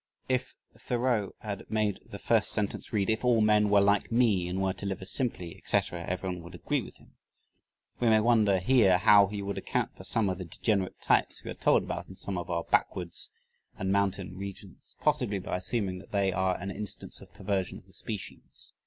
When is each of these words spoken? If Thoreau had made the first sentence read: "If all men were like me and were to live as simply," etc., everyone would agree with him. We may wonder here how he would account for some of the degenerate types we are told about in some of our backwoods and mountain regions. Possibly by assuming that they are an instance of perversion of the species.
If 0.27 0.55
Thoreau 0.75 1.35
had 1.41 1.69
made 1.69 1.99
the 2.03 2.17
first 2.17 2.49
sentence 2.49 2.91
read: 2.91 3.07
"If 3.07 3.23
all 3.23 3.39
men 3.39 3.69
were 3.69 3.81
like 3.81 4.11
me 4.11 4.47
and 4.47 4.59
were 4.59 4.73
to 4.73 4.85
live 4.87 4.99
as 4.99 5.11
simply," 5.11 5.55
etc., 5.55 6.03
everyone 6.07 6.41
would 6.41 6.55
agree 6.55 6.81
with 6.81 6.97
him. 6.97 7.17
We 7.99 8.09
may 8.09 8.19
wonder 8.19 8.57
here 8.57 8.97
how 8.97 9.27
he 9.27 9.43
would 9.43 9.59
account 9.59 9.95
for 9.95 10.03
some 10.03 10.27
of 10.27 10.39
the 10.39 10.45
degenerate 10.45 10.99
types 11.01 11.43
we 11.43 11.51
are 11.51 11.53
told 11.53 11.83
about 11.83 12.07
in 12.07 12.15
some 12.15 12.39
of 12.39 12.49
our 12.49 12.63
backwoods 12.63 13.29
and 13.77 13.91
mountain 13.91 14.35
regions. 14.35 14.95
Possibly 14.99 15.37
by 15.37 15.57
assuming 15.57 15.99
that 15.99 16.11
they 16.11 16.33
are 16.33 16.55
an 16.57 16.71
instance 16.71 17.21
of 17.21 17.31
perversion 17.31 17.77
of 17.77 17.85
the 17.85 17.93
species. 17.93 18.73